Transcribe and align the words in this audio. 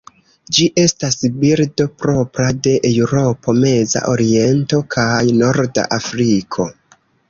Ĝi 0.55 0.63
estas 0.83 1.19
birdo 1.43 1.87
propra 1.99 2.49
de 2.69 2.75
Eŭropo, 2.93 3.57
Meza 3.67 4.05
Oriento 4.17 4.85
kaj 4.97 5.15
Norda 5.41 5.89
Afriko. 6.05 6.73